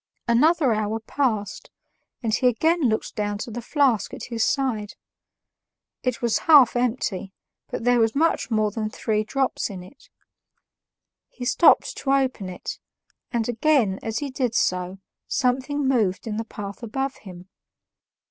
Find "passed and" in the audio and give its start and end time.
0.99-2.33